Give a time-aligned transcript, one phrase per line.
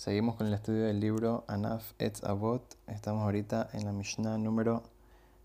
[0.00, 2.62] Seguimos con el estudio del libro Anaf Etz Avot.
[2.86, 4.82] Estamos ahorita en la Mishnah número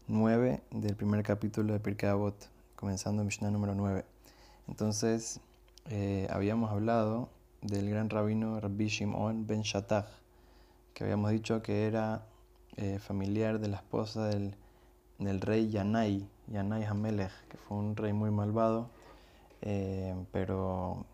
[0.07, 2.47] 9 del primer capítulo de Pirkei Avot,
[2.77, 4.05] comenzando Mishnah número 9.
[4.69, 5.41] Entonces,
[5.89, 7.27] eh, habíamos hablado
[7.63, 10.07] del gran rabino Rabbi Shimon ben Shattach,
[10.93, 12.25] que habíamos dicho que era
[12.77, 14.55] eh, familiar de la esposa del,
[15.19, 18.89] del, rey Yanai, Yanai Hamelech, que fue un rey muy malvado,
[19.61, 21.05] eh, pero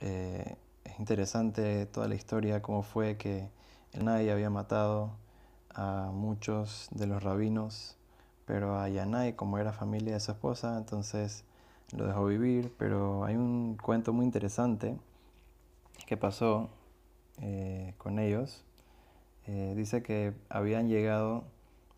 [0.00, 0.63] es
[0.98, 3.48] interesante toda la historia, cómo fue que
[3.92, 5.10] el Yanai había matado
[5.74, 7.96] a muchos de los rabinos,
[8.46, 11.44] pero a Yanai, como era familia de su esposa, entonces
[11.96, 12.72] lo dejó vivir.
[12.78, 14.96] Pero hay un cuento muy interesante
[16.06, 16.70] que pasó
[17.40, 18.64] eh, con ellos.
[19.46, 21.44] Eh, dice que habían llegado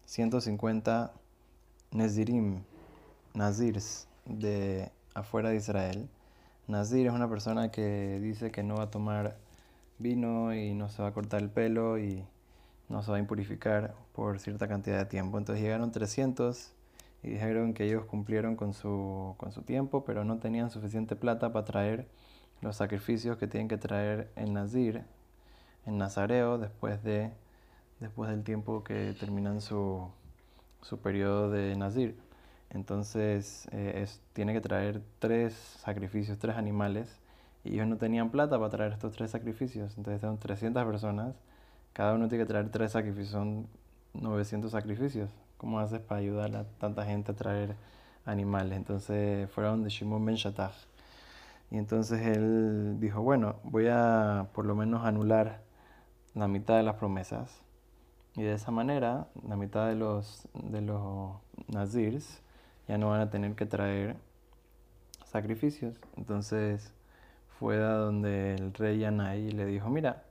[0.06, 1.12] 150
[1.92, 2.62] Nezirim,
[3.34, 6.08] Nazirs, de afuera de Israel
[6.68, 9.36] Nazir es una persona que dice que no va a tomar
[9.98, 12.24] vino y no se va a cortar el pelo y
[12.88, 15.38] no se va a impurificar por cierta cantidad de tiempo.
[15.38, 16.72] Entonces llegaron 300
[17.22, 21.52] y dijeron que ellos cumplieron con su, con su tiempo, pero no tenían suficiente plata
[21.52, 22.08] para traer
[22.60, 25.04] los sacrificios que tienen que traer en Nazir,
[25.86, 27.30] en Nazareo, después, de,
[28.00, 30.08] después del tiempo que terminan su,
[30.82, 32.25] su periodo de Nazir.
[32.70, 37.08] Entonces eh, tiene que traer tres sacrificios, tres animales.
[37.64, 39.96] Y ellos no tenían plata para traer estos tres sacrificios.
[39.96, 41.34] Entonces son 300 personas.
[41.92, 43.30] Cada uno tiene que traer tres sacrificios.
[43.30, 43.66] Son
[44.14, 45.30] 900 sacrificios.
[45.56, 47.74] ¿Cómo haces para ayudar a tanta gente a traer
[48.24, 48.76] animales?
[48.76, 50.74] Entonces fueron de Shimon Ben Shattach.
[51.70, 55.62] Y entonces él dijo, bueno, voy a por lo menos anular
[56.34, 57.62] la mitad de las promesas.
[58.36, 61.32] Y de esa manera, la mitad de los, de los
[61.68, 62.42] nazirs
[62.88, 64.16] ya no van a tener que traer
[65.24, 65.96] sacrificios.
[66.16, 66.92] Entonces
[67.58, 70.22] fue a donde el rey Yanai le dijo, mira,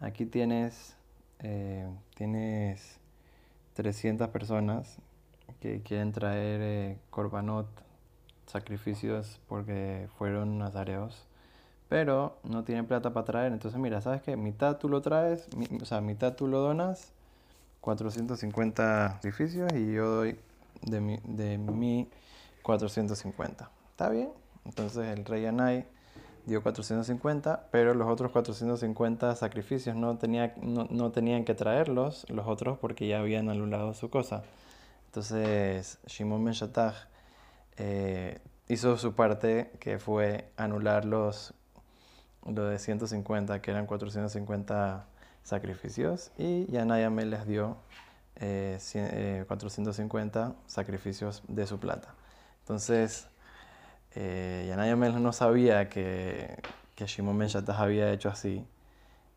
[0.00, 0.96] aquí tienes,
[1.40, 2.98] eh, tienes
[3.74, 4.98] 300 personas
[5.60, 7.66] que quieren traer eh, korbanot,
[8.46, 11.26] sacrificios porque fueron nazareos,
[11.88, 13.52] pero no tienen plata para traer.
[13.52, 14.36] Entonces mira, ¿sabes qué?
[14.36, 15.48] Mitad tú lo traes,
[15.80, 17.12] o sea, mitad tú lo donas,
[17.80, 20.38] 450 sacrificios y yo doy
[20.82, 22.08] de mi, de mi
[22.62, 23.70] 450.
[23.90, 24.30] ¿Está bien?
[24.64, 25.86] Entonces el rey Anai
[26.46, 32.78] dio 450, pero los otros 450 sacrificios no, tenía, no, tenían que traerlos, los otros,
[32.78, 34.42] porque ya habían anulado su cosa.
[35.06, 36.54] Entonces Shimon Ben
[37.76, 41.54] eh, hizo su parte, que fue anular los,
[42.46, 45.06] los de 150, que eran 450
[45.42, 47.76] sacrificios, y Yanai les dio
[48.38, 52.14] 450 eh, sacrificios de su plata.
[52.60, 53.28] Entonces,
[54.14, 56.62] eh, Yanaya no sabía que,
[56.94, 57.46] que Shimon
[57.76, 58.66] había hecho así.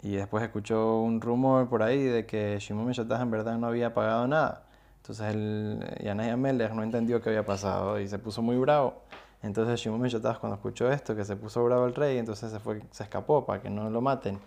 [0.02, 4.28] Y después escuchó un rumor por ahí de que Shimon en verdad no había pagado
[4.28, 4.63] nada.
[4.97, 9.02] Entonces el Yanaya Melech no entendió qué había pasado y se puso muy bravo.
[9.41, 10.07] Entonces Shimon
[10.40, 13.62] cuando escuchó esto, que se puso bravo el rey, entonces se, fue, se escapó para
[13.62, 14.40] que no lo maten.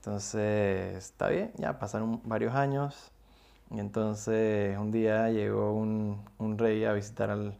[0.00, 3.12] Entonces, está bien, ya pasaron varios años.
[3.70, 7.56] Entonces un día llegó un, un rey a visitar al,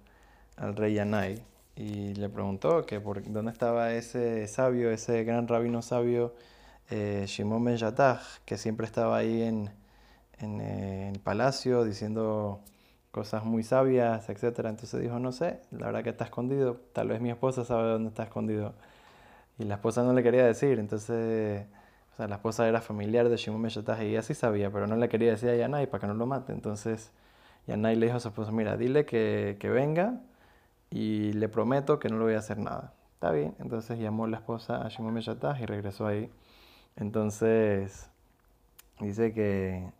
[0.56, 1.42] al, rey Yanai
[1.76, 6.34] y le preguntó que por dónde estaba ese sabio, ese gran rabino sabio
[6.90, 7.78] eh, Shimon Ben
[8.44, 9.70] que siempre estaba ahí en,
[10.38, 12.60] en, eh, el palacio diciendo
[13.12, 14.42] cosas muy sabias, etc.
[14.66, 18.08] Entonces dijo, no sé, la verdad que está escondido, tal vez mi esposa sabe dónde
[18.08, 18.74] está escondido.
[19.58, 21.66] Y la esposa no le quería decir, entonces
[22.28, 23.72] la esposa era familiar de Shimon Ben
[24.02, 26.26] y ella sí sabía, pero no le quería decir a Yanai para que no lo
[26.26, 26.52] mate.
[26.52, 27.12] Entonces
[27.66, 30.20] Yanai le dijo a su esposa, mira, dile que, que venga
[30.90, 32.94] y le prometo que no le voy a hacer nada.
[33.14, 35.24] Está bien, entonces llamó la esposa a Shimon Ben
[35.60, 36.30] y regresó ahí.
[36.96, 38.10] Entonces
[39.00, 39.90] dice que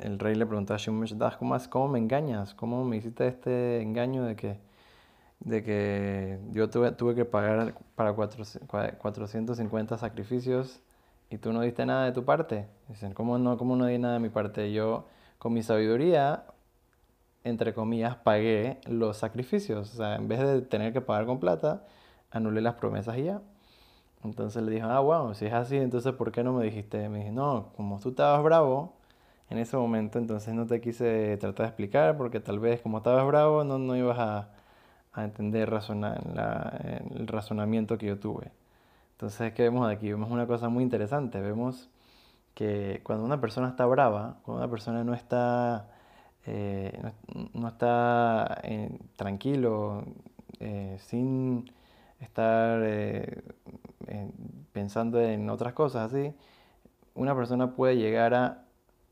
[0.00, 2.54] el rey le preguntó a Shimon Ben ¿cómo, ¿cómo me engañas?
[2.54, 4.58] ¿Cómo me hiciste este engaño de que,
[5.40, 10.80] de que yo tuve, tuve que pagar para 450 sacrificios
[11.34, 12.68] y tú no diste nada de tu parte.
[12.88, 14.72] Dicen, ¿cómo no, cómo no di nada de mi parte?
[14.72, 15.06] Yo,
[15.38, 16.44] con mi sabiduría,
[17.44, 19.94] entre comillas, pagué los sacrificios.
[19.94, 21.84] O sea, en vez de tener que pagar con plata,
[22.30, 23.42] anulé las promesas y ya.
[24.24, 27.08] Entonces le dijo, ah, wow, si es así, entonces ¿por qué no me dijiste?
[27.08, 28.94] Me dije, no, como tú estabas bravo
[29.50, 33.26] en ese momento, entonces no te quise tratar de explicar, porque tal vez como estabas
[33.26, 34.50] bravo no, no ibas a,
[35.12, 38.52] a entender el razonamiento que yo tuve.
[39.14, 40.10] Entonces, ¿qué vemos aquí?
[40.10, 41.40] Vemos una cosa muy interesante.
[41.40, 41.88] Vemos
[42.54, 45.88] que cuando una persona está brava, cuando una persona no está,
[46.46, 47.00] eh,
[47.54, 50.04] no, está eh, tranquilo,
[50.60, 51.70] eh, sin
[52.20, 52.82] estar
[54.72, 56.34] pensando en otras cosas así,
[57.14, 58.64] una persona puede llegar a,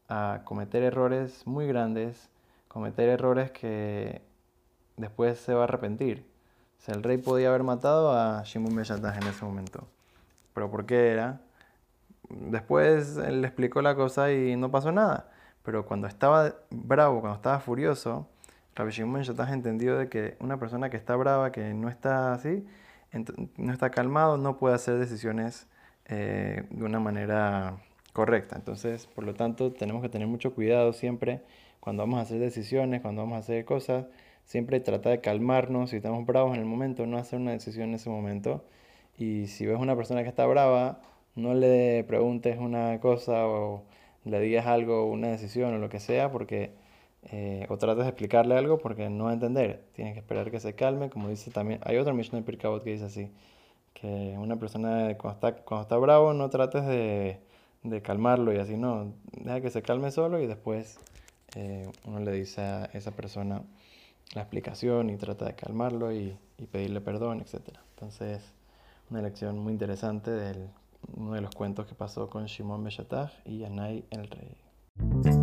[0.09, 2.31] a cometer errores muy grandes,
[2.69, 4.23] cometer errores que
[4.97, 6.32] después se va a arrepentir.
[6.83, 9.87] Sea, el rey podía haber matado a Shimon Beshataj en ese momento.
[10.53, 11.41] ¿Pero por qué era?
[12.29, 15.31] Después le explicó la cosa y no pasó nada.
[15.63, 18.27] Pero cuando estaba bravo, cuando estaba furioso,
[18.75, 22.67] Rabbi Shimon Beshataj entendió de que una persona que está brava, que no está así,
[23.59, 25.69] no está calmado, no puede hacer decisiones
[26.07, 27.77] eh, de una manera
[28.13, 28.57] correcta.
[28.57, 31.43] Entonces, por lo tanto, tenemos que tener mucho cuidado siempre
[31.79, 34.07] cuando vamos a hacer decisiones, cuando vamos a hacer cosas,
[34.45, 37.95] siempre trata de calmarnos, si estamos bravos en el momento, no hacer una decisión en
[37.97, 38.65] ese momento.
[39.19, 41.01] Y si ves una persona que está brava,
[41.35, 43.85] no le preguntes una cosa o
[44.25, 46.73] le digas algo, una decisión o lo que sea, porque
[47.31, 49.85] eh, o trates de explicarle algo porque no va a entender.
[49.95, 52.91] Tienes que esperar que se calme, como dice también, hay otra Mishnah de Pirkabot que
[52.91, 53.31] dice así,
[53.95, 57.41] que una persona cuando está, cuando está bravo no trates de,
[57.83, 60.99] de calmarlo y así, no, deja que se calme solo y después
[61.57, 63.63] eh, uno le dice a esa persona
[64.35, 66.37] la explicación y trata de calmarlo y,
[66.71, 67.77] pedirle perdón, etc.
[67.91, 68.41] Entonces,
[69.11, 70.69] una lección muy interesante de
[71.17, 75.42] uno de los cuentos que pasó con Shimon Beshataj y Anay el rey.